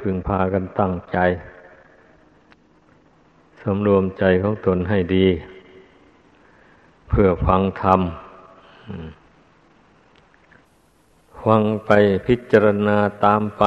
[0.00, 1.18] พึงพากันตั้งใจ
[3.62, 5.26] สำรวมใจของตนให้ดี
[7.08, 8.00] เพื่อฟังธรรม
[11.42, 11.90] ฟังไป
[12.26, 13.64] พิจารณาตามไป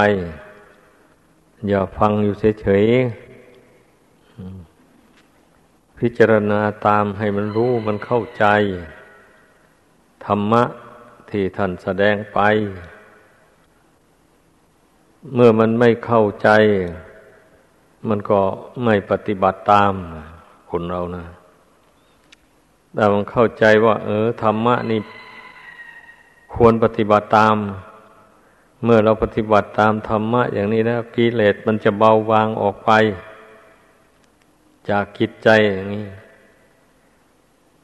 [1.68, 8.46] อย่าฟังอยู่เฉยๆ พิจารณาตามให้มันรู้มันเข้าใจ
[10.26, 10.64] ธรรมะ
[11.30, 12.40] ที่ท่านแสดงไป
[15.34, 16.50] เมื่อมันไม่เข้าใจ
[18.10, 18.40] มันก็
[18.84, 19.94] ไม่ปฏิบัติตาม
[20.72, 21.26] คนเรานะ
[22.94, 25.00] แต่มันเข้าใจว่า เออธรรมะนี่
[26.56, 27.56] ควรปฏิบัติตาม
[28.84, 32.92] เมื่อเราปฏิบัติตามธรรมะ อย่างนี้แล้วกิเลสมันจะเบาบางออกไป
[34.90, 36.06] จากกิจใจอย่างนี้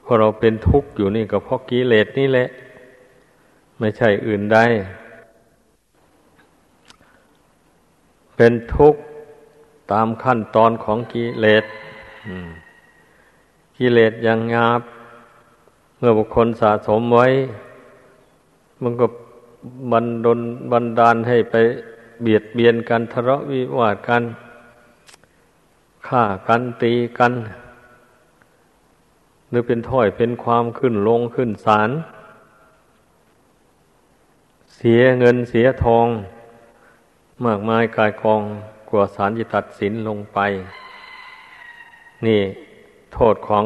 [0.04, 2.48] พอเราเป็นทุกข์อยู่นี่ก็เพราะกิเลสนี่แหละ
[3.80, 4.60] ไม่ใช่อื่นใด
[8.38, 9.02] เป็นทุกข์
[9.92, 11.66] ตามขั้นตอนของกิเลส
[13.78, 14.82] กิเลสยังงาบ
[15.98, 17.28] เมื่อบุคคลสะสมไว้
[18.82, 19.06] มันก็
[19.92, 20.40] บันดล
[20.72, 21.56] บันดาลให้ไป
[22.22, 24.24] เบียดเบียนกันทะเลาะวิวาทกัน
[26.08, 27.34] ฆ่ากันตีกัน
[29.50, 31.90] หรือเป็นถ้อยเป็นความขึ้นลงขึ้นศาล
[34.76, 36.08] เสียเงินเสียทอง
[37.46, 38.42] มากมายกายกอง
[38.90, 40.40] กลัวสารจะตัดสินลงไป
[42.26, 42.42] นี่
[43.14, 43.66] โทษของ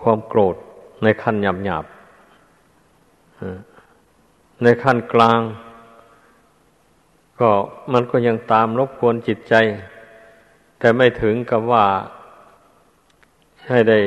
[0.00, 0.56] ความโกรธ
[1.02, 1.84] ในขั้นหยาบหยาบ
[4.62, 5.40] ในขั้นกลาง
[7.40, 7.50] ก็
[7.92, 9.54] มันก็ยังตามรบกวนจิตใจ
[10.78, 11.84] แต่ไม่ถึงกับว่า
[13.68, 13.98] ให้ได้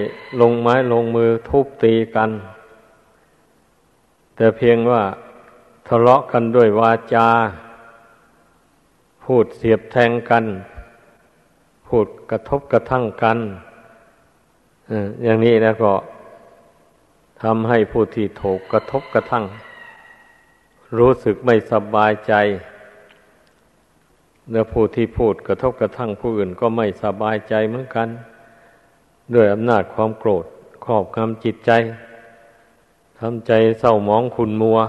[0.41, 2.29] ลงไม้ลงมือทุบตีกัน
[4.35, 5.01] แต่เพียงว่า
[5.87, 7.27] ทะเลาะกันด้วยวาจา
[9.33, 10.45] พูดเสียบแทงกัน
[11.87, 13.37] พูดกระทบกระทั่งกัน
[15.23, 15.93] อย่างนี้แล้วก็
[17.43, 19.45] ทำให้ผู้ที่ถูกกระทบกระทั่ง
[20.97, 22.33] รู้สึกไม่สบายใจ
[24.51, 28.07] แล้วผู้ที่พูดกระทบกระทั่งผู้อื่นก็ไม่สบายใจเหมือนกัน
[29.33, 30.45] ด้วยอำนาจความโกรธ
[30.85, 31.71] ครอบงำจิตใจ
[33.19, 34.79] ทำใจเศร้าหมองขุนมัว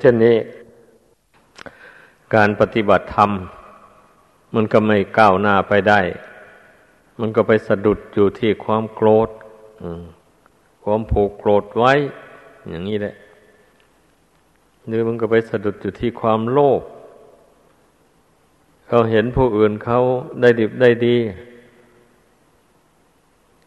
[0.00, 0.36] เช่นนี้
[2.34, 3.30] การปฏิบัติธรรม
[4.54, 6.00] มันก็ไม่ก้าวหน้าไปได้
[7.20, 9.30] มันก็ไปสะดุดอยู่ที่ความโกรธ
[10.84, 11.92] ความผูกโกรธไว้
[12.68, 13.14] อย่างนี้แหละ
[14.86, 16.82] หรือมันก็ไปสะดุดอยู่ที่ความโลภ
[18.88, 20.00] เขาเห็นผู้อื่นเขา
[20.40, 21.16] ได้ดิบได้ดี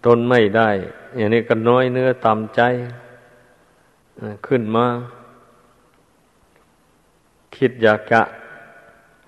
[0.05, 0.69] ตนไม่ได้
[1.15, 2.61] อย่างนี้ก็น้อยเนื้อต่ำใจ
[4.47, 4.85] ขึ้นมา
[7.55, 8.21] คิดอยากจะ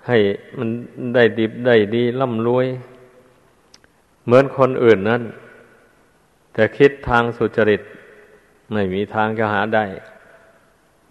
[0.08, 0.18] ให้
[0.58, 0.68] มัน
[1.14, 2.66] ได้ดิบได้ดีร่ำรวย
[4.24, 5.22] เหมือนคนอื่นนั้น
[6.52, 7.82] แต่คิดทางสุจริต
[8.72, 9.84] ไม่มีทางจะหาได้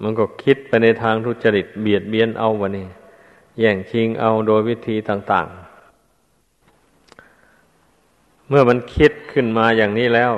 [0.02, 2.86] มันก็คิดไปในทางทุจริต เบียดเบียนเอาวะนี่
[3.60, 5.58] แย่งชิงเอาโดยวิธีต่างๆ
[8.48, 10.34] เมื่อมันคิดขึ้นมาอย่างนี้แล้ว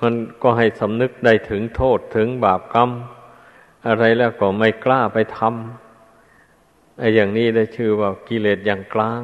[0.00, 2.90] มันก็ให้สำนึกได้ถึงโทษถึงบาปกรรม
[3.86, 5.50] อะไรแล้วก็ไม่กล้าไปทำ
[6.98, 9.22] ไอ้อย่างนี้ได้ชื่อว่ากิเลสอย่างกลาง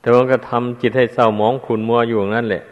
[0.00, 2.64] แต่ว่าก็ทำจิตให้เศร้าหมองขุนมัวอยู่นั่นแหละ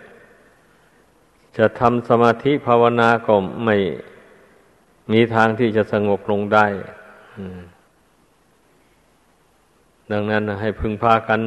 [1.56, 3.34] จะทำสมาธิภาวนาก็
[3.64, 3.76] ไม่
[5.12, 6.66] มีทางที่จะสงบลงได้
[10.10, 11.40] ดังนั้นให้พึงพากัน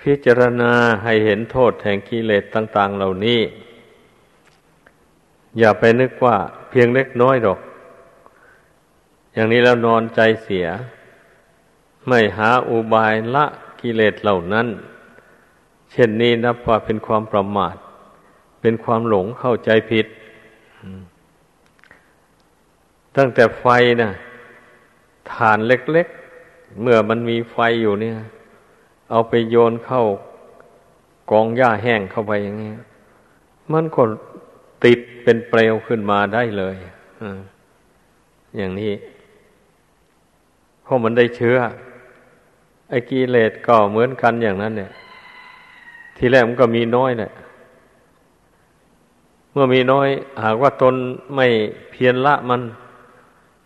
[0.00, 0.72] พิจารณา
[1.04, 3.40] ให้เห็นโทษแห่งกิเลสต่าง ๆ เหล่านี้
[5.58, 6.36] อย่าไปนึกว่า
[6.70, 7.58] เพียงเล็กน้อยดอก
[9.36, 10.66] อย่างนี้แล้วนอนใจเสีย
[12.08, 13.44] ไม่หาอุบายละ
[13.80, 14.66] กิเลสเหล่านั้น
[15.90, 17.76] เช่นนี้นับว่าเป็นความประมาท
[18.60, 20.06] เป็นความหลงเข้าใจผิด
[23.16, 23.66] ตั้งแต่ไฟ
[24.02, 24.10] นะ
[25.32, 26.06] ฐานเล็ก
[26.42, 28.16] ๆ เมื่อมันมีไฟอยู่เนี่ย
[29.10, 30.02] เอาไปโยนเข้า
[31.30, 32.72] กองหญ้าแห้งเข้าไปอย่างนี้
[33.72, 34.02] มันก็
[34.84, 36.76] ติดเป็นเปลวขึ้นมาได้เลย
[38.56, 38.92] อย่างนี้
[40.86, 41.58] เพราะมันได้เชื้อ
[42.90, 44.90] ไอ้กิเลสก็เหมือนกันอย่างนั้น เนี่ย
[46.16, 47.32] ทีแรกมันก็มีน้อยแหละ
[49.52, 50.08] เมื่อมีน้อย
[50.44, 50.94] หากว่าตน
[51.34, 51.46] ไม่
[51.90, 52.60] เพียรละมัน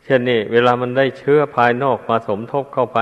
[0.05, 3.01] เช่นนี้เวลามันได้เชื้อภายนอกมาสมทบเข้าไป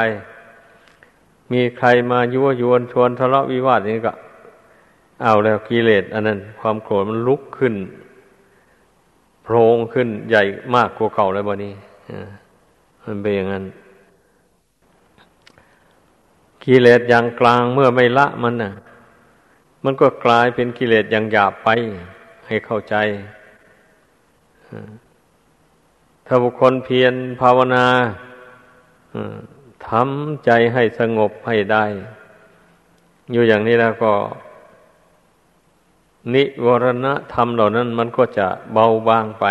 [1.53, 4.12] มีใครมายั่วยวนชวนทะเลาะวิวาทนี้ก็
[5.23, 7.75] เอาแล้วกิเลสอันนั้น ความโกรธมันลุกขึ้น
[9.43, 10.43] โพรงขึ้นใหญ่
[10.75, 11.73] มากกว่าเก่าแล้วบนี้
[13.05, 13.65] มันเป็นอย่างนั้น
[16.69, 18.73] กิเลสอย่างกลางเมื่อไม่ละมันน่ะ
[19.85, 21.69] มันก็กลายเป็นกิเลสอย่างหยาบไป
[22.47, 22.94] ให้เข้าใจ
[26.26, 27.87] ถ้าบุคคลเพียรภาวนา
[29.88, 31.85] ทำใจให้สงบให้ได้
[33.32, 34.12] อยู่อย่างนี้แล้วก็
[36.35, 39.44] นิวรณธรรมเหล่านั้น มันก็จะเบาบางไป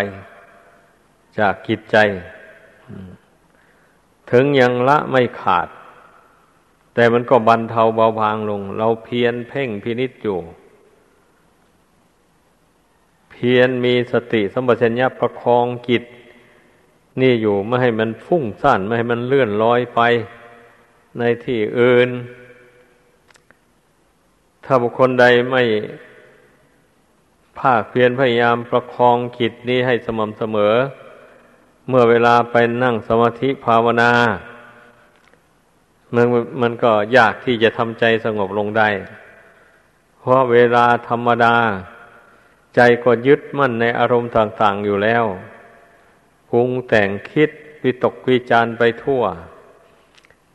[1.39, 1.97] จากกิจใจ
[4.31, 5.67] ถึงยังละไม่ขาด
[6.99, 10.37] แต่มันก็บรรเทาเบาบางลง เราเพียรเพ่งพินิจอยู่
[13.31, 16.03] เพียรมีสติสัมปชัญญะประคองกิจ
[17.21, 19.99] นี่อยู่ไม่ให้มันฟุ้งซ่านไม่ให้มันเลื่อนลอยไป
[21.17, 22.09] ในที่อื่น
[24.65, 25.61] ถ้าบุคคลใดไม่
[27.59, 30.75] ภาคเพียรพยายามประคองจิตนี้ให้สม่ำเสมอ
[31.87, 34.11] เมื่อเวลาไปนั่งสมาธิภาวนา
[36.15, 36.27] มัน
[36.61, 38.89] มันก็ยากที่จะทำใจสงบลงได้
[40.19, 41.55] เพราะเวลาธรรมดา
[42.75, 45.25] ใจก็ยึดมั่นในอารมณ์ต่าง ๆ อยู่แล้ว
[46.49, 47.49] ปรุงแต่งคิด
[47.83, 49.23] วิตกวิจารไปทั่ว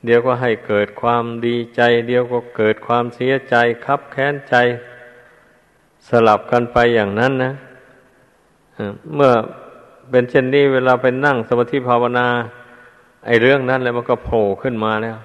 [0.05, 3.55] เดี๋ยวก็ให้เกิดความดีใจ เดี๋ยวก็เกิดความเสียใจ
[3.85, 4.55] คับแค้นใจ
[6.09, 7.53] สลับกันไปอย่างนั้นนะ
[9.15, 9.33] เมื่อ
[10.11, 12.29] เป็นเช่นนี้เวลาไปนั่งสมาธิภาวนา
[13.27, 15.17] ไอ้เรื่องนั้นแล้วมันก็โผล่ขึ้นมาแล้ว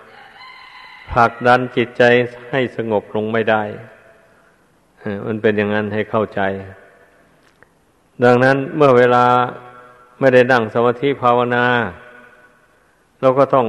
[1.11, 2.03] ผลักดันจิตใจ
[2.49, 3.63] ให้สงบลงไม่ได้
[5.27, 6.41] มันเป็นอย่างนั้นให้เข้าใจ
[8.23, 9.25] ดังนั้นเมื่อเวลา
[10.19, 11.65] ไม่ได้นั่งสมาธิภาวนา
[13.21, 13.65] เราก็ต้อง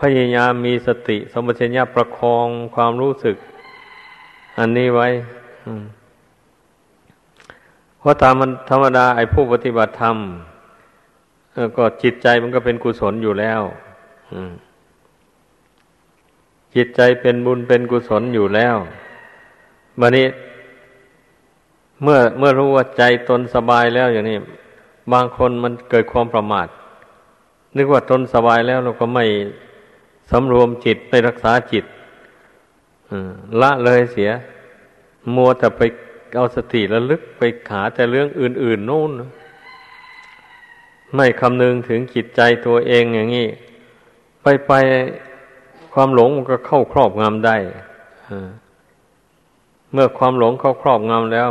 [0.00, 3.36] พยายามมีสติสมชัญญาประคองความรู้สึก
[4.58, 5.08] อันนี้ไว้
[7.98, 10.16] เพราะตามมันธรรมดาไอ้ผู้ปฏิบัติธรรม
[11.76, 13.60] ก็จิตใจมันก็เป็นกุศลอยู่แล้ว
[16.74, 18.76] จิตใจเป็นบุญเป็นกุศลอยู่แล้ว
[20.00, 20.26] บันนี้
[22.02, 24.38] เมื่อเมื่อรู้ว่าใจตนสบายแล้วอย่างนี้
[25.12, 26.68] บางคนมันเกิดความประมาท
[27.76, 29.24] นึกว่าตนสบายแล้วเราก็ไม่
[30.30, 31.84] สำรวมจิตไม่รักษาจิต
[33.60, 34.30] ละเลยเสีย
[35.34, 35.80] มัวแต่ไป
[36.36, 39.10] เอาสติระลึกไปขาแต่เรื่องอื่นๆโน่น
[41.14, 43.48] ไม่คำนึงถึงจิตใจตัวเองอย่างนี้
[44.42, 44.72] ไปไป
[45.92, 47.56] ความหลงมันก็เข้าครอบงำได้
[49.92, 51.48] เมื่อความหลงเข้าครอบงำแล้ว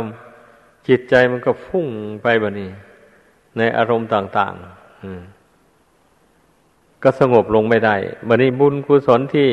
[0.88, 1.86] จิตใจมันก็ฟุ้ง
[2.22, 2.70] ไปบบนี้
[3.56, 4.62] ในอารมณ์ต่างๆ
[7.02, 7.96] ก็สงบลงไม่ได้
[8.28, 9.48] บันนี้บุญกุศลที่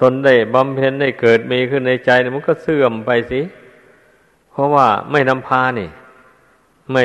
[0.00, 3.40] ทนได้บำเพ็ญได้เกิดมีขึ้นในใจมันก็เสื่อมไปสิ
[4.50, 5.88] เพราะว่าไม่นำพานี่
[6.92, 7.02] ไม่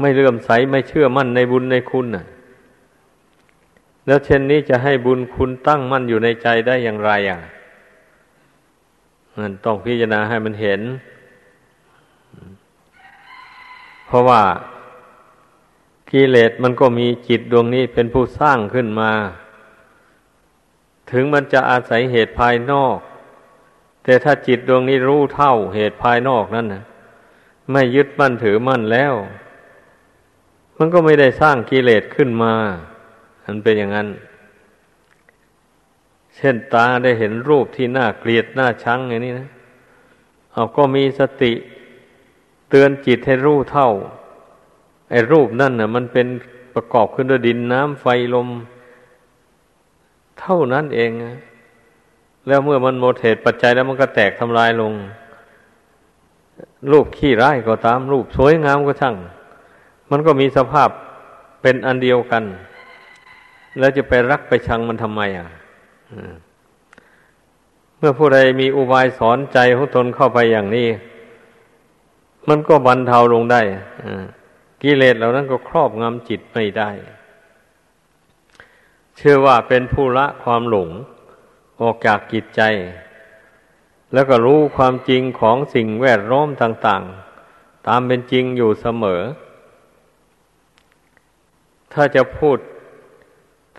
[0.00, 2.24] ไม่เลื่อมใสไม่เชื่อมั่นในบุญในคุณน่ะ
[4.06, 7.40] แล้วเช่นนี้จะให้บุญคุณตั้งมั่นอยู่ในใจได้อย่างไรอะ
[9.38, 10.80] มันต้องพิจารณาให้มันเห็น
[14.06, 14.42] เพราะว่า
[16.10, 19.12] กิเลสมันก็มีจิตดวงนี้เป็นผู้สร้างขึ้นมา
[21.10, 22.98] ถึงมันจะอาศัยเหตุภายนอก
[24.04, 26.84] แต่ถ้าจิตดวงนี้รู้เท่าเหตุภายนอกนั่นนะ
[27.72, 29.14] ไม่ยึดมั่นถือมั่นแล้ว
[30.78, 32.54] มันก็ไม่ได้สร้างกิเลสขึ้นมา
[33.44, 34.08] มันเป็นอย่างนั้น
[36.36, 39.48] เช่นตาได้เห็นรูปที่น่าเกลียดน่าชังอย่างนี้นะ
[40.52, 41.52] เอาก็มีสติ
[42.70, 43.88] เตือนจิตให้รู้เท่า
[45.10, 46.26] ไอ้รูปนั่นน่ะ มันเป็น
[46.74, 48.48] ประกอบขึ้นด้วยดินน้ำไฟลม
[50.40, 51.10] เท่านั้นเอง
[52.48, 54.92] แล้วเมื่อมันหมดเหตุปัจจัยแล้วมันก็แตกทำลายลง
[56.90, 59.16] รูปขี้ร้ายก็ตามรูปสวยงามก็ช่าง
[60.10, 60.90] มันก็มีสภาพ
[61.62, 62.44] เป็นอันเดียวกัน
[63.78, 65.48] แล้วจะไปรักไปชังมันทำไมอะ
[67.98, 70.88] เมื่อผู้ใดมีอุบายสอนใจของตนเข้าไปอย่างนี้
[72.48, 73.62] มันก็บรรเทาลงได้
[74.82, 76.90] กิเลสเหล่านั้นก็ครอบงำจิตไม่ได้
[79.16, 80.90] เชื่อว่าเป็นผู้ละความหลง
[81.82, 82.62] ออกจากจิตใจ
[84.12, 87.02] แล้วก็รู้ความจริงของสิ่งแวดล้อมต่าง
[87.44, 89.22] ๆ ตามเป็นจริงอยู่เสมอ
[91.92, 92.58] ถ้าจะพูด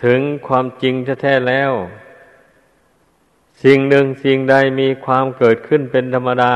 [0.03, 1.71] ถึงความจริงแท้ๆแล้ว
[3.63, 6.53] สิ่งหนึ่งสิ่งใดมีความเกิดขึ้นเป็นธรรมดา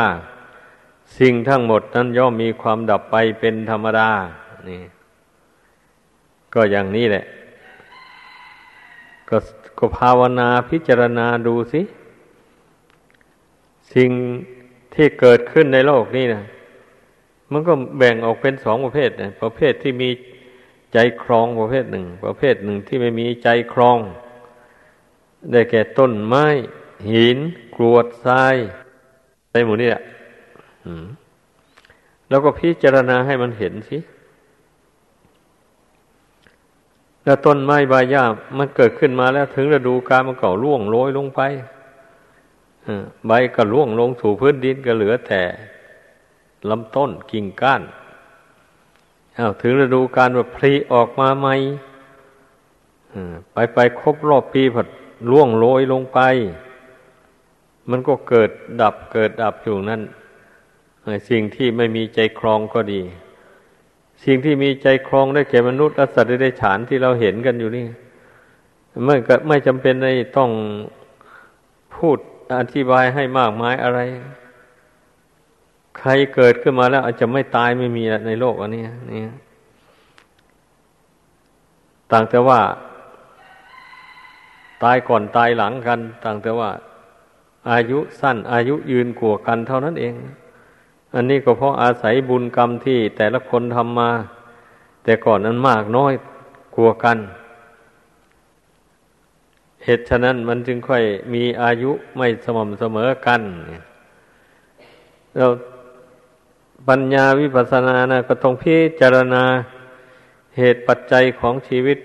[1.19, 4.09] สิ่งทั้งหมดนั้นย่อมมีความดับไปเป็นธรรมดา
[4.69, 4.81] นี่
[6.53, 7.25] ก็อย่างนี้แหละ
[9.29, 9.37] ก็
[9.77, 11.81] ก็ภาวนาพิจารณาดูสิ
[13.93, 14.11] สิ่ง
[14.93, 16.43] ที่เกิดขึ้นในโลกนี้นะ
[17.51, 20.09] มันก็แบ่งออกเป็นสองประเภทนะประเภทที่มี
[20.93, 23.99] ใจครองประเภทหนึ่ง ประเภทหนึ่งที่ไม่มีใจครอง
[25.51, 26.45] ได้แก่ต้นไม้
[27.11, 27.37] หิน
[27.75, 28.55] กรวดทราย
[29.51, 30.03] ในหมู่นี้แหละ
[32.29, 33.97] แล้วก็พิจารณาให้มันเห็นสิ
[37.23, 38.23] แล้วต้นไม้ใบหญ้า
[38.57, 41.41] มันเกิดขึ้นมาแล้วถึงฤดูกาลมันก็ร่วงโรยลงไป
[43.27, 45.43] ใบก็ร่วงลงสู่พื้นดินก็เหลือแต่
[46.69, 47.81] ลำต้นกิ่งก้าน
[49.39, 51.55] อาถึงฤดูการแบบพลีออกมาใหม่
[53.53, 54.87] ไปไปครบรอบปีผัด
[55.31, 56.19] ล่วงโรยลงไป
[57.89, 58.49] มันก็เกิด
[58.81, 60.01] ดับเกิดดับอยู่นั่น
[61.29, 63.01] สิ่งที่ไม่มีใจครองก็ดี
[64.23, 67.85] สิ่งที่มีใจครองได้แก่มนุษย์และสัตว์ได้ฉานที่เราเห็นกันอยู่นี่
[69.05, 70.51] ไม่ก็ไม่จำเป็นในต้อง
[71.95, 72.17] พูด
[72.57, 73.99] อธิบายให้มากมายอะไร
[75.99, 79.23] ใครเกิดขึ้นมาแล้ว อาจจะไม่ตายไม่มีในโลกอันนี้นี่
[82.11, 82.59] ต่างแต่ว่า
[84.83, 86.69] ตายก่อนตายหลังกัน ต่างแต่ว่า
[87.71, 90.13] อายุสั้น อายุยืนกว่ากันเท่านั้นเอง
[91.15, 94.09] อันนี้ก็เพราะอาศัยบุญกรรมที่แต่ละคนทำมา
[95.03, 96.13] แต่ก่อนนั้นมากน้อย
[96.75, 97.17] กลัวกัน
[99.83, 101.03] เหตุฉะนั้นมันจึงค่อย
[101.33, 103.41] มีอายุไม่สม่ำเสมอกัน
[105.37, 105.47] เรา
[106.87, 109.43] ปัญญาวิปัสสนานะก็ต้องพิจารณา
[110.57, 111.97] เหตุปัจจัยของชีวิต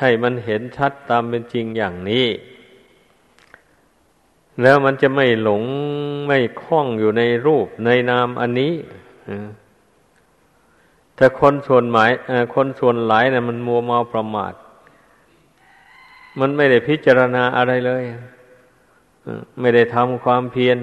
[0.00, 2.26] ให้มันเห็นชัดตามเป็นจริงอย่างนี้
[4.62, 5.62] แล้วมันจะไม่หลง
[6.26, 8.74] ไม่คล้องอยู่ในรูปในนามอันนี้
[11.16, 12.10] แต่คนส่วนหมาย
[12.54, 14.54] คนส่วนหลายนะ่ะมันมัวเมาประมาท
[16.40, 18.04] มันไม่ได้พิจารณาอะไรเลย
[19.60, 20.78] ไม่ได้ทำความเพียร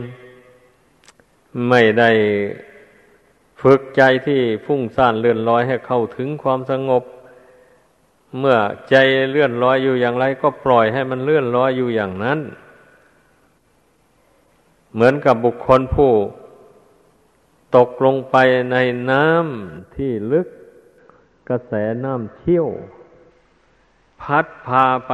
[1.69, 2.09] ไม่ได้
[3.61, 7.03] ฝึกใจที่ฟุ้งซ่านเลื่อนลอยให้เข้าถึงความสงบ
[8.37, 8.57] เมื่อ
[8.89, 8.95] ใจ
[9.31, 12.39] เลื่อนลอยอยู่อย่างไร ก็ปล่อยให้มันเลื่อนลอยอยู่อย่างนั้น
[14.93, 16.11] เหมือนกับบุคคลผู้
[17.77, 18.35] ตกลงไป
[18.71, 18.77] ใน
[19.11, 20.47] น้ำที่ลึก
[21.49, 21.73] กระแส
[22.03, 22.67] น้ำเชี่ยว
[24.21, 25.13] พัดพาไป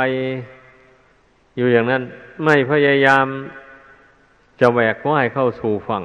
[1.57, 2.03] อยู่อย่างนั้น
[2.45, 3.25] ไม่พยายาม
[4.59, 6.03] จะแหวกว่ายเข้าสู่ฝั่ง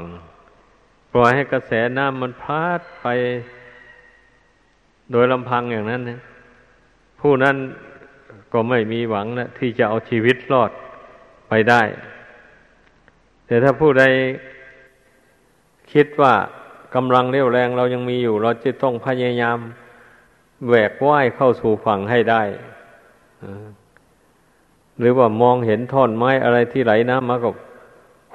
[1.12, 3.06] ปล่อยให้กระแสน้ำมันพัดไป
[5.12, 6.20] โดยลำพังอย่างนั้นนะ
[7.20, 7.56] ผู้นั้น
[8.52, 10.70] ก็ไม่มีหวังนะที่จะเอาชีวิตรอด
[11.48, 11.82] ไปได้
[13.46, 14.04] แต่ถ้าผู้ใด
[15.92, 16.34] คิดว่า
[16.94, 19.58] กำลังเรี่ยวแรงเรายังมีอยู่ เราจะต้องพยายาม
[20.66, 22.42] แหวกว่ายเข้าสู่ฝั่งให้ได้
[24.98, 27.50] หรือว่ามองเห็นท่อนไม้อะไรที่ไหลน้ำมาก็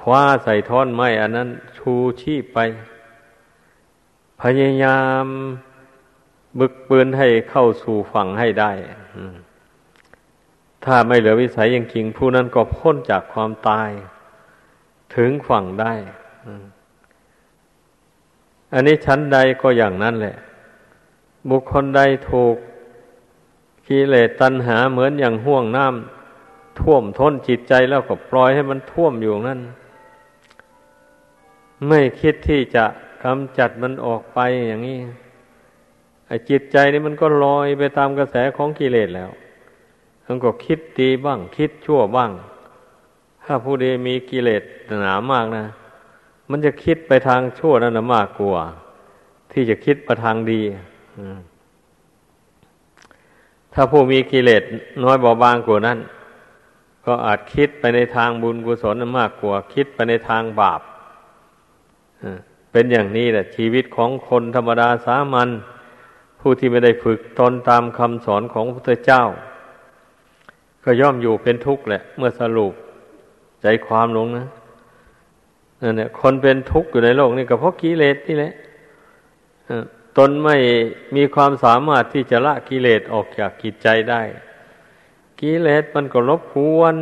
[0.08, 1.48] คว้าใส่ท่อนไม้อันนั้น
[1.78, 2.58] ชูชีพไป
[4.40, 5.26] พยายาม
[6.58, 8.72] บึกปืนให้เข้าสู่ฝั่งให้ได้
[10.84, 13.90] ถ้าไม่เหลือวิสัยยังจริงผู้นั้นก็พ้นจากความตาย
[15.16, 15.94] ถึงฝั่งได้
[18.72, 20.36] อันนี้ชั้นใดก็อย่างนั้นแหละ
[21.50, 22.56] บุคคลใดถูก
[23.88, 29.62] กิเลสตัณหาเหมือนอย่างห่วงน้ำท่วมท้นจิตใจแล้วก็ปล่อยให้มันท่วมอยู่นั่น
[31.88, 32.84] ไม่คิดที่จะ
[33.24, 35.00] กำจัดมันออกไปอย่างนี้
[36.26, 39.30] ไอ้จิตใจนี่มันก็ลอยไปตามกระแสของกิเลสแล้ว
[40.26, 42.30] มันก็คิดดีบ้าง คิดชั่วบ้าง
[43.44, 44.62] ถ้าผู้ใดมีกิเลส
[45.02, 45.64] หนามากนะ
[46.50, 48.60] มันจะคิดไปทางชั่วนั่นนะมากกว่า
[49.52, 50.60] ที่จะคิดไปทางดี
[53.72, 54.62] ถ้าผู้มีกิเลส
[55.04, 55.98] น้อยเบาบางกว่านั้น
[57.06, 60.80] ก็อาจคิดไปในทางบุญกุศลมากกว่า คิดไปในทางบาป
[62.72, 65.48] เป็นอย่างนี้แหละ ชีวิตของคนธรรมดาสามัญ
[66.40, 69.24] ผู้ที่ไม่ได้ฝึกตนตามคำสอนของพระพุทธเจ้า
[70.84, 72.72] ก็ย่อมอยู่เป็นทุกข์แหละ เมื่อสรุป
[73.62, 74.46] ใจความลงนะ
[75.82, 78.52] นั่นแหละคนเป็นทุกข์อยู่ในโลกนี้ก็เพราะกิเลสนี่แหละ
[80.18, 80.56] ตนไม่
[81.16, 84.22] มีความสามารถที่จะละกิเลสออกจากกิจใจได้
[85.40, 86.96] กิเลสมันก็รบกวน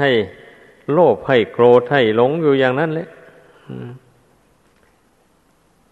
[0.00, 0.10] ให้
[0.92, 3.08] โลภให้โกรธให้หลงอยู่อย่างนั้นแหละ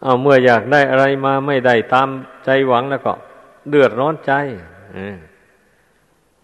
[0.03, 2.09] เอาเมื่ออยากได้อะไรมาไม่ได้ตาม
[2.45, 3.13] ใจหวังแล้วก็
[3.69, 4.33] เดือดร้อนใจ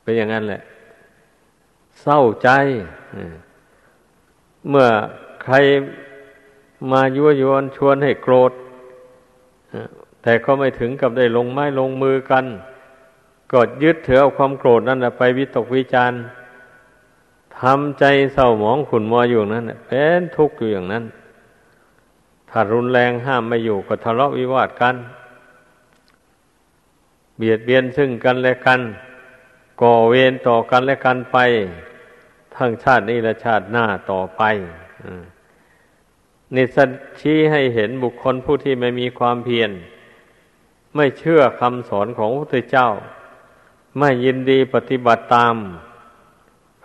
[0.02, 0.62] เป็นอย่างนั้นแหละ
[2.02, 2.50] เศร้าใจ
[4.68, 4.88] เมื่อ
[5.42, 5.54] ใคร
[6.92, 8.52] มายั่วยวนชวนให้โกรธ
[10.22, 12.44] แต่ก็ไม่ถึงกับได้ลงไม้ลงมือกัน
[13.52, 16.12] ก็ยึดถือเอาความโกรธนั่นไปวิตกวิจาร
[17.60, 21.04] ทำใจเศร้าหมองขุนมัวอยู่นั้นเป็นทุกข์อยู่อย่างนั้น
[22.54, 24.96] ถ้ารุนแรงห้ามไม่อยู่ก็ทะเลาะวิวาทกัน
[27.36, 28.80] เบียดเบียนซึ่งกันและกัน
[29.82, 31.38] ก่อเวรต่อกันและกันไป
[32.56, 34.42] ทั้งชาตินี้และชาติหน้าต่อไป
[36.54, 36.84] นี่สั
[37.20, 39.70] ชี้ให้เห็นบุคคลผู้ที่ไม่มีความเพียร
[40.96, 42.88] ไม่เชื่อคำสอนของพระพุทธเจ้า
[43.98, 45.54] ไม่ยินดีปฏิบัติตาม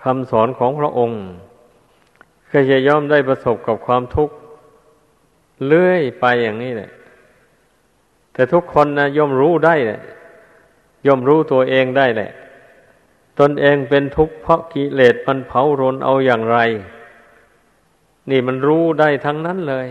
[0.04, 1.22] คำสอนของพระองค์
[2.52, 4.36] ก็จะย่อมได้ประสบกับความทุกข์
[5.66, 6.92] เลื่อยไปอย่างนี้แหละ
[8.34, 10.02] แต่ทุกคนนะย่อมรู้ได้แหละ
[11.06, 12.32] ย่อมรู้ตัวเองได้แหละ
[13.40, 16.58] ตนเองเป็นทุกข์เพราะกิเลสมันเผารนเอาอย่างไร
[18.30, 19.88] นี่มันรู้ได้ทั้งนั้นเลย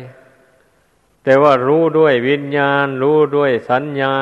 [1.24, 4.14] แต่ว่ารู้ด้วยวิญญาณ รู้ด้วยสัญญา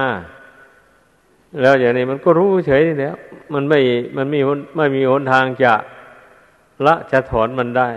[1.61, 3.17] แล้วอย่างนี้มันก็รู้เฉยนี่แล้ว
[3.55, 3.81] มันไม่
[4.17, 4.41] มันมี
[4.77, 5.75] ไม่มีหนทางจะ
[6.87, 7.89] ละจะถอนมันได้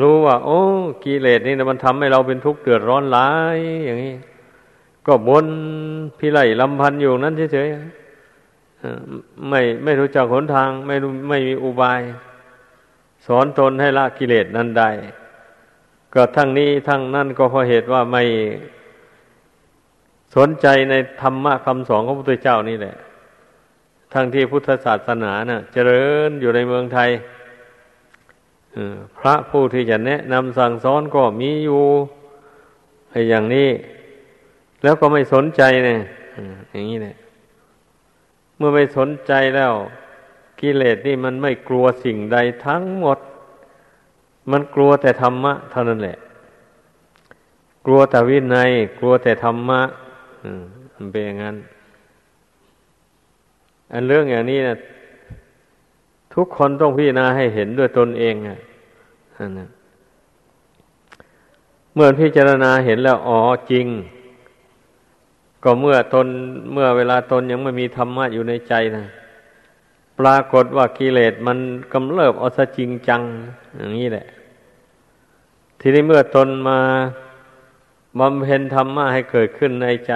[0.00, 0.60] รู้ว่า โอ้
[1.04, 4.14] กิเลสนี่นะมันทำให้เราเป็นทุกข์เดือดร้อนหลายอย่างนี้
[5.06, 5.46] ก็บน
[6.18, 12.00] พิไรลำพันอยู่นั้นเฉยๆไม่ไม่รู้จักหนทาง ไม่รู้ไม่มีอุบาย
[13.26, 14.90] สอนตนให้ละกิเลสนั้นได้
[16.14, 18.22] ก็ทั้งนี้ทั้งนั้นก็เพราะเหตุว่าไม่
[20.36, 22.96] สนใจในธรรมะคำสอนของพระพุทธเจ้านี่แหละ
[24.14, 27.10] ทั้งที่พุทธศาสนาเนะ่ะ เจริญอยู่ในเมืองไทย
[29.18, 31.82] พระผู้ที่จะแนะนำสั่งสอนก็มีอยู่
[33.28, 33.70] อย่างนี้
[34.82, 36.00] แล้วก็ไม่สนใจเนี่ย
[36.72, 37.16] อย่างนี้เนี่ย
[38.56, 39.72] เมื่อไม่สนใจแล้ว
[40.60, 42.36] กิเลสนี่มันไม่กลัวสิ่งใด
[42.66, 43.18] ทั้งหมด
[44.50, 46.16] มันกลัวแต่ธรรมะ เท่านั้นแหละ
[47.86, 49.80] กลัวแต่วินัย กลัวแต่ธรรมะ
[50.94, 51.56] มันเป็นอย่างนั้น
[53.92, 54.76] อันเรื่องอย่างนี้นะ
[56.34, 58.58] ทุกคนต้องพิจารณาให้เห็นด้วยตนเองอะ
[59.58, 59.68] นะ
[61.94, 63.38] เมื่อพิจารณาเห็นแล้วอ๋อ
[63.70, 63.86] จริง
[65.64, 66.26] ก็เมื่อตน
[66.72, 69.04] เมื่อเวลาตนยังไม่มีธรรมะอยู่ในใจนะ
[70.18, 71.58] ปรากฏว่ากิเลสมัน
[71.92, 73.22] กำเริบเอาซะจริงจัง
[73.76, 74.26] อย่างนี้แหละ
[75.80, 76.78] ทีนี้เมื่อตนมา
[78.18, 80.14] บำเพ็ญธรรมะให้เกิดขึ้นในใจ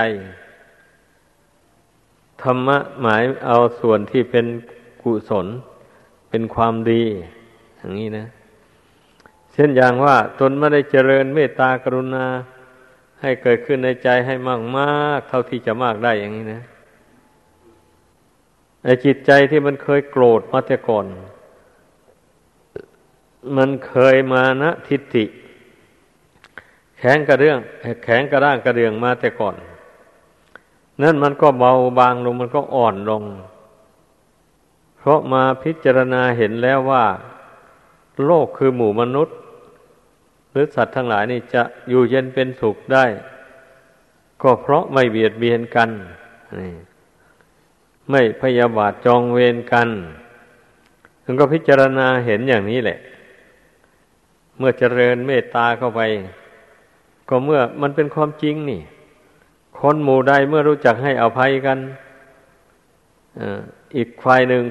[2.42, 4.46] ธรรมะหมายเอาส่วนที่เป็น
[5.02, 5.46] กุศล
[6.36, 7.02] เป็นความดี
[7.76, 8.26] อย่างนี้นะ
[9.52, 12.26] เช่นอย่างว่า ตนไม่ได้เจริญเมตตากรุณา
[13.20, 16.62] ให้เกิดขึ้นในใจให้มากมากเท่าที่จะมากได้อย่างนี้นะ
[18.84, 21.06] ไอจิตใจที่มันเคยโกรธมาแต่ก่อน
[23.56, 25.24] มันเคยมานะทิฏฐิ
[26.98, 27.58] แข็งกระเรื่อง
[28.04, 29.54] แข็งกระด้างกระเดืองมาแต่ก่อน
[31.02, 33.24] นั่นมันก็เบาบางลงมันก็อ่อนลง
[35.04, 37.04] เพราะมาพิจารณาเห็นแล้วว่า
[38.24, 39.36] โลกคือหมู่มนุษย์
[40.50, 43.04] หรือสัตว์ทั้งหลายนี่จะอยู่เย็นเป็นสุขได้
[44.42, 45.90] ก็เพราะไม่เบียดเบียนกัน
[48.10, 49.88] ไม่พยาบาทจองเวรกัน
[51.24, 52.98] ถึงก็พิจารณาเห็นอย่างนี้แหละ
[54.58, 56.00] เมื่อเจริญเมตตาเข้าไป
[57.28, 58.80] ก็เมื่อมันเป็นความจริงนี่
[59.80, 61.78] คนหมู่ใดเมื่อรู้จักให้อภัยกัน
[63.96, 64.64] อีกฝ่ายหนึ่ง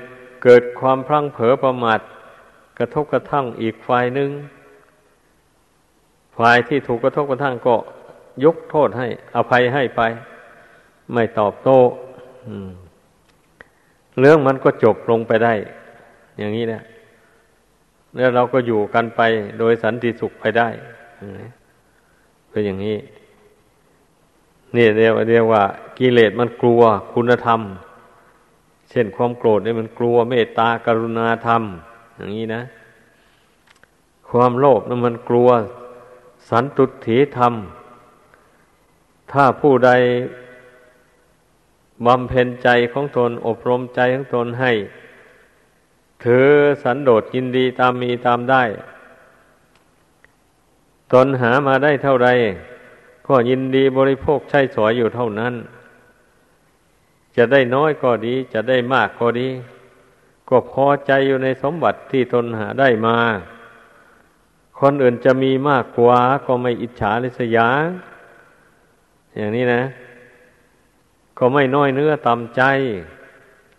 [0.43, 1.99] เกิดความพลั้งเผลอประมาท
[2.79, 4.29] กระทบกระทั่งอีกฝ่ายหนึ่ง
[6.37, 7.75] ฝ่ายที่ถูกกระทบกระทั่งก็
[8.45, 10.01] ยกโทษให้ อภัยให้ไป
[11.13, 11.79] ไม่ตอบโต้
[14.19, 15.53] เรื่องมันก็จบลงไปได้
[16.37, 16.81] อย่างนี้นะ
[18.17, 19.21] แล้วเราก็อยู่กันไป
[19.59, 20.69] โดยสันติสุขไปได้
[22.51, 22.97] ก็นอย่างนี้
[24.75, 25.63] นี่เรียกเรียกว่า
[25.97, 26.81] กิเลสมันกลัว
[27.13, 27.61] คุณธรรม
[28.93, 31.63] เช่นความโกรธเนี่ยมันกลัวเมตตากรุณาธรรม
[32.15, 32.61] อย่างนี้นะ
[34.29, 35.49] ความโลภนั้นมันกลัว
[36.49, 37.53] สันตุถีธรรม
[39.31, 39.91] ถ้าผู้ใด
[42.05, 44.71] บำเพ็ญใจของตนอบรมใจของตนให้
[46.23, 46.47] ถือ
[46.83, 48.63] สันโดษยินดีตามมีตามได้
[51.13, 52.29] ตนหามาได้เท่าไร
[53.27, 55.53] ก็ยินดีบริโภคใช้สอยอยู่เท่านั้น
[57.37, 59.49] จะได้น้อยก็ดี จะได้มากก็ดี
[60.49, 63.17] ก็พอใจอยู่ในสมบัติที่ตนหาได้มา
[64.79, 67.67] คนอื่นจะมีมากกว่าก็ไม่อิจฉาริษยา
[69.35, 69.83] อย่างนี้นะ
[71.37, 72.61] ก็ไม่น้อยเนื้อต่ำใจ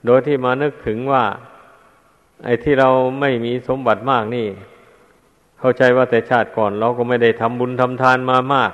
[0.07, 1.25] โดยที่มานึกถึงว่า
[2.45, 2.89] ไอ้ที่เรา
[3.21, 4.47] ไม่มีสมบัติมากนี่
[5.59, 8.73] เข้าใจว่าแต่ชาติก่อน เราก็ไม่ได้ทำบุญทำทานมามาก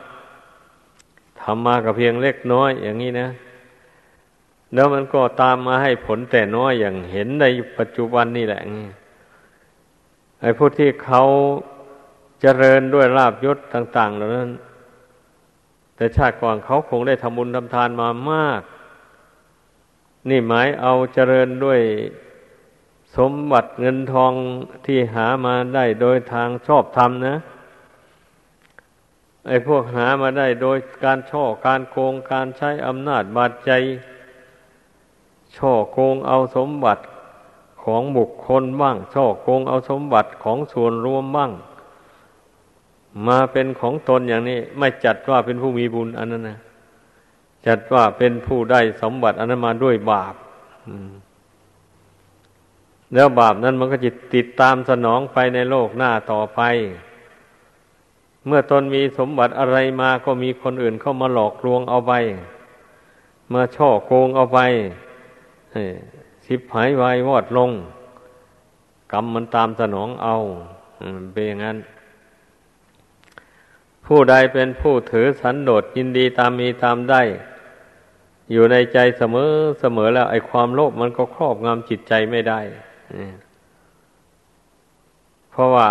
[1.42, 3.28] ทำมากับเพียงเล็กน้อยอย่างนี้นะ
[4.74, 7.46] แล้วมันก็ตามมาให้ผลแต่น้อยอย่างเห็นใน
[7.78, 8.62] ปัจจุบันนี่แหละ
[10.40, 11.22] ไอ้ผู้ที่เขา
[12.40, 14.50] เจริญด้วยลาบยศต่าง ๆ เหล่านั้น
[15.96, 18.62] แต่ชาติก่อนเขาคงได้ทำบุญทำทานมามาก
[20.28, 21.80] นี่หมายเอาเจริญด้วย
[23.16, 24.32] สมบัติเงินทอง
[24.86, 27.36] ที่หามาได้โดยทางชอบธรรมนะ
[29.48, 33.70] ไอ้พวกหามาได้โดยการช่อการโกงการใช้อำนาจบาดใจ
[35.56, 37.02] ช่อโกงเอาสมบัติ
[37.82, 41.50] ของบุคคลบ้าง ช่อโกงเอาสมบัติของส่วนรวมบ้าง
[43.26, 46.58] มาเป็นของตนอย่างนี้ ไม่จัดว่าเป็นผู้มีบุญอันนั้นนะ
[47.66, 50.34] จัดว่าเป็นผู้ได้สมบัติอันนั้นมาด้วยบาป
[53.14, 56.60] แล้วบาปนั้นมันก็จะติดตามสนองไปในโลกหน้าต่อไป
[58.46, 62.12] เมื่อตนมีสมบัติอะไรมาก็มีคนอื่นเข้ามาหลอกลวงเอาไป
[63.52, 64.60] มาช่อโกงเอาไป
[66.46, 67.70] สิบหายวายวอดลง
[69.12, 70.34] กรรมมันตามสนองเอา
[71.32, 71.78] เป็นอย่างนั้น
[74.06, 77.22] ผู้ใดเป็นผู้ถือสันโดษยินดีตามมีตามได้
[78.52, 82.60] อยู่ในใจเสมอเสมอแล้ว ไอ้ความโลภมันก็ครอบงำจิตใจไม่ได้
[85.50, 85.88] เพราะว่า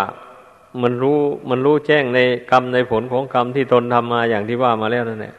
[0.81, 2.19] มันรู้มันรู้แจ้งใน
[2.51, 5.35] กรรมในผลของกรรมที่ตนทำมาอย่างที่ว่ามาแล้วนั่นแหละ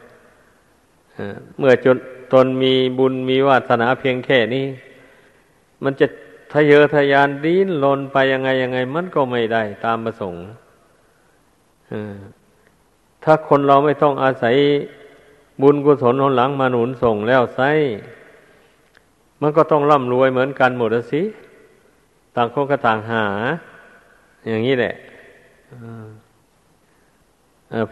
[1.57, 1.97] เมื่อจน
[2.33, 4.65] ตนมีบุญมีวาสนาเพียงแค่นี้
[5.83, 6.07] มันจะ
[6.53, 10.43] ทะเยอทะยานดิ้นลนไปยังไงยังไง มันก็ไม่ได้ตามประสงค์
[13.23, 14.55] ถ้าคนเราไม่ต้องอาศัย
[15.61, 17.61] บุญกุศลหนหลังมาหนุนส่งแล้วไซ
[19.41, 21.21] มันก็ต้องร่ำรวยเหมือนกันหมดสิ
[22.35, 23.25] ต่างคนก็ต่างหา
[24.47, 24.93] อย่างนี้แหละ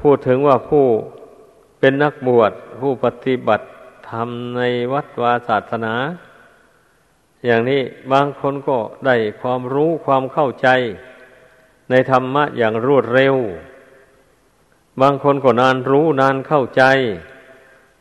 [0.02, 0.86] พูดถึงว่าผู้
[1.80, 3.66] เป็นนักบวชผู้ปฏิบัติ
[4.10, 4.62] ธรรมใน
[4.94, 5.96] วัดวาศาสนา
[7.46, 10.68] อย่างนี้บางคนก็ได้ความรู้ความเข้าใจ
[11.90, 13.36] ในธรรมะอย่างรวดเร็ว
[15.02, 16.84] บางคนก็นานรู้นานเข้าใจ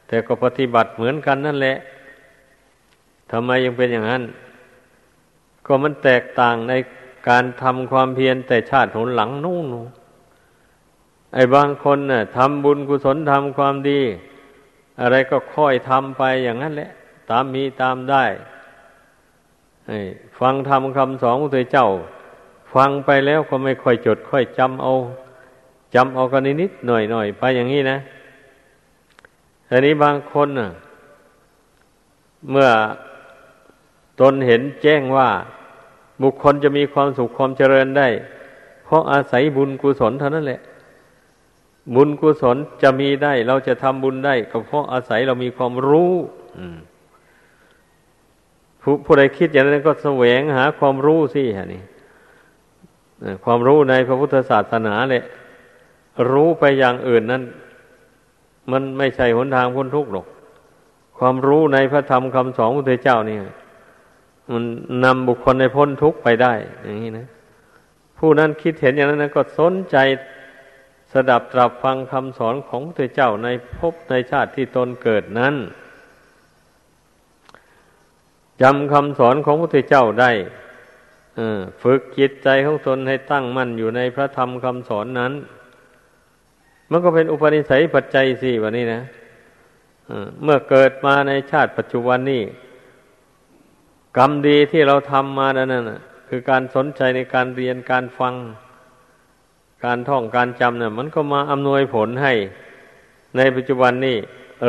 [0.07, 1.77] แต่ก็ปฏิบัติเหมือนกันนั่นแหละ
[3.31, 4.23] ทำไมยังเป็นอย่างนั้น
[5.67, 6.73] ก็มันแตกต่างใน
[7.29, 9.67] การทำความเพียรแต่ชาติหนหลังนู่น
[11.35, 14.01] ไอ้บางคนน่ะทำบุญกุศลทำความดี
[15.01, 16.91] อะไรก็ค่อยทำไปอย่างนั้นแหละ
[17.31, 18.25] ตามมีตามได้
[20.41, 21.89] ฟังทำคำสอนของเจ้า
[22.75, 24.93] ฟังไปแล้วก็ไม่ค่อยจด ค่อยจำเอา
[25.95, 27.99] จำเอากันนิดหน่อยหน่อยไปอย่างนี้นะ
[29.71, 30.71] อันนี้บางคนน่ะ
[32.51, 32.69] เมื่อ
[34.21, 35.29] ตนเห็นแจ้งว่า
[36.23, 38.09] บุคคลจะมีความสุขความเจริญได้
[38.85, 40.61] เพราะอาศัยบุญกุศลเท่านั้นแหละ
[41.95, 46.13] บุญกุศลจะมีได้ เราจะทำบุญได้ก็เพราะอาศัยเรามีความรู้
[48.81, 51.83] ผู้ผู้ใดคิดอย่างนั้นก็แสวงหาความรู้สิฮะนี่
[53.45, 55.25] ความรู้ในพระพุทธศาสนาแหละ
[56.31, 57.43] รู้ไปอย่างอื่นนั้น
[58.73, 60.27] มันไม่ใช่หนทางพ้นทุกข์หรอก
[61.19, 63.37] ความรู้ในพระธรรมคำสอนพระพุทเจ้านี่
[64.53, 64.65] มัน
[65.05, 66.53] นำบุคคลในพ้นทุกข์ไปได้
[66.85, 67.27] อย่างนี้นะ
[68.19, 69.97] ผู้นั้นคิดเห็นอย่างนั้นก็สนใจ
[71.13, 75.55] สดับตรับฟังคำสอนของพระเจ้าในภพในชาติที่ตนเกิดนั้น
[78.63, 80.31] จำคำสอนของพระเจ้าได้
[81.83, 85.33] ฝึกจิตใจของตนให้ตั้งมั่นอยู่ในพระธรรมคำสอนนั้น
[86.91, 89.03] มันก็เป็นอุปนิสัยปัจจัยสี่วันนี้นะ
[90.43, 92.43] เมื่อเกิดมาในชาติปัจจุบันนี้
[94.19, 98.35] กรรมดีที่เราทำมานั่นน่ะคือการสนใจในการเรียนการฟัง
[99.85, 102.35] การท่องการจำเนี่ยมันก็มาอำนวยผลให้
[103.37, 104.17] ในปัจจุบันนี้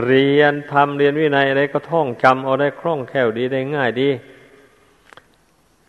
[0.05, 4.09] เรียนทำเรียนวินัยอะไรก็ท่องจำเอาได้คล่องแคล่วดีได้ง่ายดี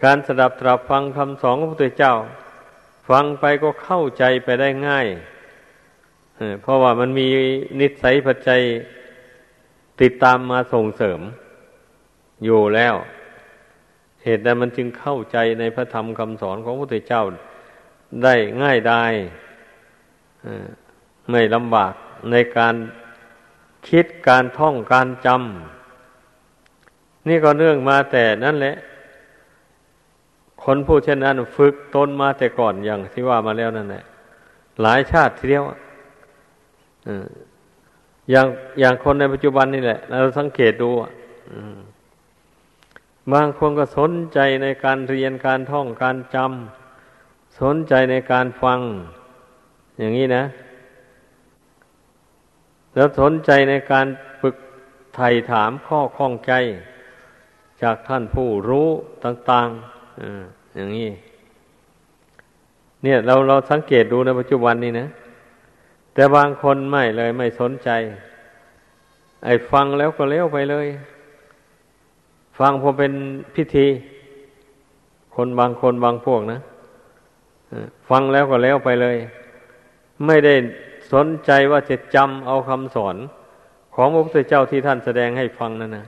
[0.04, 2.14] การสดับตรับฟังคำสอนของพระพุทธเจ้า
[3.08, 5.06] ฟังไปก็เข้าใจไปได้ง่าย
[6.62, 7.28] เพราะว่ามันมี
[7.80, 8.60] นิสัยปัจจัย
[10.00, 11.20] ติดตามมาส่งเสริม
[12.44, 12.94] อยู่แล้ว
[14.24, 17.22] เหตุใดมันจึงเข้าใจในพระธรรมคำสอนของพระพุทธเจ้า
[18.24, 19.04] ได้ง่ายได้
[21.30, 21.92] ไม่ลำบาก
[22.30, 22.74] ในการ
[23.88, 28.76] คิดการท่องการจำนี่ก็เนื่องมาแต่นั่นแหละ
[30.64, 34.04] คนผู้เช่นนั้นฝึกตนมาแต่ก่อนอย่างที่ว่ามาแล้วนั่นแหละ
[34.82, 35.64] หลายชาติทีเดียว
[38.30, 38.46] อย่าง
[38.80, 40.90] อย่างคนในปัจจุบันนี่แหละ เราสังเกตดู
[43.32, 46.79] บางคนก็สนใจในการเรียนการท่องการจำ
[47.58, 48.80] สนใจในการฟัง
[49.98, 50.44] อย่างนี้นะ
[52.94, 54.06] แล้วสนใจในการ
[54.40, 54.54] ฝึก
[55.14, 56.52] ไถ่ถามข้อข้องใจ
[57.82, 58.88] จากท่านผู้รู้
[59.24, 61.10] ต่างๆอย่างนี้
[63.02, 65.06] เนี่ยเราเราสังเกตดูในปัจจุบันนี้นะ
[66.14, 67.90] แต่บางคนไม่เลยไม่สนใจ
[69.44, 70.86] ไอ้ฟังแล้วก็เลี้ยวไปเลย
[72.58, 73.12] ฟังพอเป็น
[73.54, 73.86] พิธี
[75.34, 76.58] คนบางคนบางพวกนะ
[78.08, 79.16] ฟังแล้วก็แล้วไปเลย
[80.26, 80.54] ไม่ได้
[81.12, 83.16] สนใจว่าจะจำเอาคำสอน
[83.94, 86.06] ของพระพุทธเจ้าที่ท่านแสดงให้ฟังนั่นนะ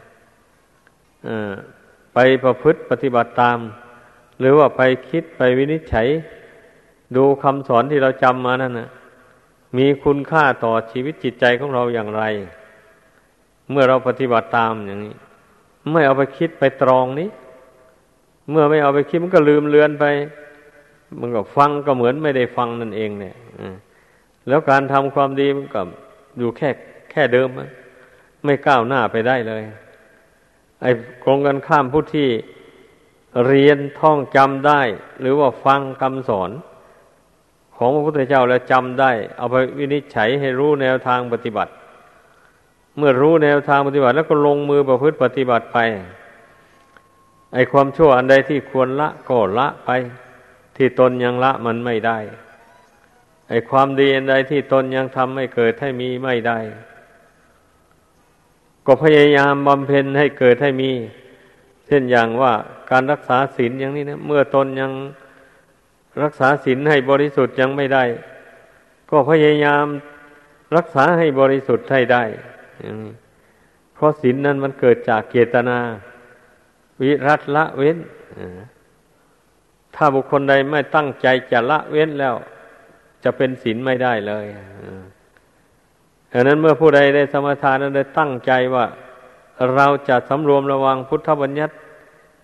[2.15, 3.59] ไปประพฤติปฏิบัติตาม
[4.41, 6.09] หรือว่าไปคิดไปวินิจฉัย
[7.17, 8.89] ดูคำสอนที่เราจำมานั่นนะ
[9.77, 12.23] มีคุณค่าต่อชีวิตจิตใจของเราอย่างไร
[13.71, 15.15] เมื่อเราปฏิบัติตามอย่างนี้
[15.93, 17.29] ไม่เอาไปคิดไปตรองนี้
[18.51, 20.05] เมื่อไม่เอาไปคิดมันก็ลืมเลือนไป
[21.21, 23.37] มันก็ฟังก็เหมือนไม่ได้ฟังนั่นเองเนี่ย
[24.49, 25.81] แล้วการทำความดีมันก็
[26.39, 26.71] อยู่แค่
[27.11, 27.49] แค่เดิม
[28.45, 29.63] ไม่ก้าวหน้าไปได้เลย
[30.83, 30.91] ไอ้
[31.25, 32.29] กรงกันข้ามผู้ที่
[33.47, 34.81] เรียนท่องจำได้
[35.21, 36.51] หรือว่าฟังคำสอน
[37.77, 41.73] ของพระพุทธเจ้าแล้วจำได้ เอาไปวินิจฉัยให้รู้แนวทางปฏิบัติ
[42.97, 45.79] เมื่อรู้แนวทางปฏิบัติ แล้วก็ลงมือประพฤติปฏิบัติไป
[47.55, 49.91] ไอ้ความชั่วอันใดที่ควรละก็ละไป
[50.77, 52.19] ที่ตนยังละมันไม่ได้
[53.49, 56.59] ไอ้ความดีอันใดที่ตนยังทำให้เกิดให้มีไม่ได้
[58.87, 60.93] ก็พยายามบำเพ็ญให้เกิดให้มี
[61.87, 62.53] เช่นอย่างว่า
[62.91, 64.93] การรักษาศีลอย่างนี้นะเมื่อตนยัง
[66.23, 68.05] รักษาศีลให้บริสุทธิ์ยังไม่ได้
[69.11, 69.85] ก็พยายาม
[70.77, 72.25] รักษาให้บริสุทธิ์ให้ได้
[73.95, 75.79] เพราะศีลนั้นมันเกิดจากเกตนา
[77.01, 77.99] วิรัตละเว้น
[79.95, 82.35] ถ้าบุคคลใดไม่ตั้งใจจะละเว้นแล้ว
[83.25, 84.47] จะเป็นศีลไม่ได้เลย
[86.33, 88.87] ดังนั้นเมื่อผู้ใดได้สมาทานนั้นได้ตั้งใจว่า
[89.75, 91.75] เราจะสำรวมระวังพุทธบัญญัติ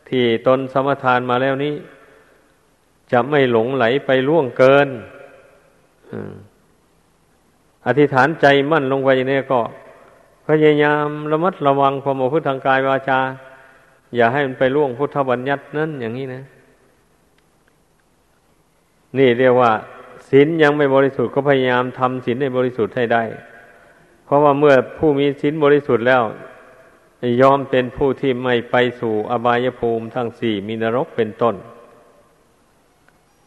[0.09, 1.75] ที่ตนสมทานมาแล้วนี้
[3.13, 4.89] จะไม่หลงไหลไปล่วงเกิน
[7.87, 9.61] อธิษฐานใจมั่นลงไปอย่างนี้ก็
[10.47, 13.21] พยายามระมัดระวังความอพุททางกายวาจา
[14.17, 16.43] อย่าให้มันไปล่วงพุทธบัญญัตินั้นอย่างนี้นะ
[19.16, 19.73] นี่เรียกว่า
[20.29, 23.23] ศีลยังไม่บริสุทธิ์ก็พยายามทำศีลให้บริสุทธิ์ให้ได้
[24.25, 26.23] เพราะว่าเมื่อผู้มีศีลบริสุทธิ์แล้ว
[27.42, 31.55] ยอมเป็นผู้ที่ไม่ไปสู่อบายภูมิทั้งสี่มีนรกเป็นต้น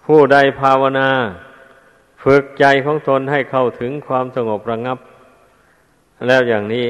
[0.06, 1.10] ผู้ใดภาวนา
[2.24, 5.00] ฝึกใจของตนให้เข้าถึงความสงบระงับ
[6.28, 6.88] แล้วอย่างนี้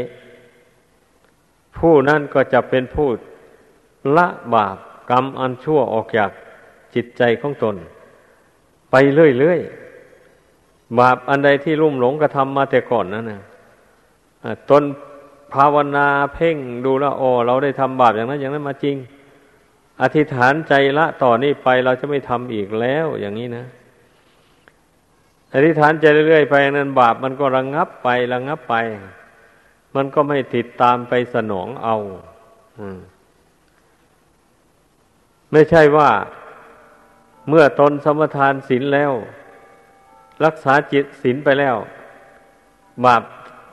[1.78, 3.10] ผู้นั้นก็จะเป็นผู้
[4.18, 4.78] ละบาป
[5.10, 6.32] กรรมอันชั่วออกจาก
[6.96, 7.76] จิตใจของตน
[8.92, 13.42] ไปเรื่อยๆ บาปอันใดที่ลุ่มหลงกระทำมาแต่ก่อนนั่นนะ
[14.70, 14.84] ตน
[15.54, 18.96] ภาวนาเพ่งดูแลโอ้เราได้ทำบาปอย่างนั้น อย่างนั้นมาจริง
[20.02, 23.66] อธิษฐานใจละต่อนนี้ไปเราจะไม่ทำอีกแล้วอย่างนี้นะ
[25.54, 28.76] อธิษฐานใจเรื่อยๆไปนั้นบาปมันก็ระงงับไประงงับไป
[29.96, 31.98] มันก็ไม่ติดตามไปสนองเอา
[35.52, 36.10] ไม่ใช่ว่า
[37.48, 39.12] เมื่อตนสมทานศีลแล้ว
[40.46, 41.76] รักษาจิตศีลไปแล้ว
[43.06, 43.22] บาป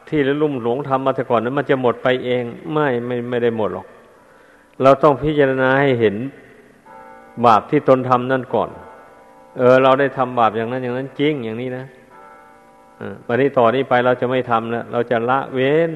[0.09, 3.87] ที่ลุ่มหลงทำมาแต่ก่อนนั้นมันจะหมดไปเอง ไม่ไม่ไม่ได้หมดหรอก
[4.83, 6.16] เราต้องพิจารณาให้เห็น
[7.46, 8.70] บาปที่ตนทำนั่นก่อน
[9.59, 11.85] เออ เราได้ทำบาปอย่างนั้นอย่างนั้นจริงอย่างนี้นะ
[13.26, 15.90] วันนี้ต่อนนี้ไปเราจะไม่ทำแล้วเราจะละเว้น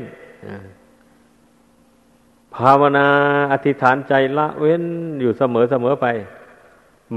[2.54, 3.06] ภาวนา
[3.52, 4.82] อธิษฐานใจละเว้น
[5.20, 6.06] อยู่เสมอเสมอไป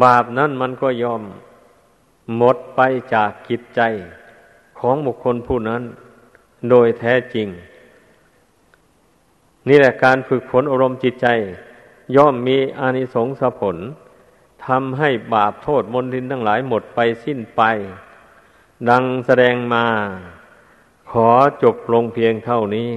[0.03, 1.21] บาปนั้นมันก็ยอม
[2.37, 2.81] หมดไป
[3.13, 3.81] จากจิตใจ
[4.79, 5.83] ของบุคคลผู้นั้น
[6.69, 7.47] โดยแท้จริง
[9.67, 11.27] นี่แหละการฝึกฝนอารมณ์จิตใจ
[12.15, 13.77] ย่อมมีอานิสงส์ผล
[14.65, 17.61] ทำให้บาปโทษมนทินทั้งหลายหมดไปสิ้นไป
[18.89, 19.85] ดังแสดงมา
[21.11, 21.29] ขอ
[21.63, 22.89] จบลงเพียงเท่านี้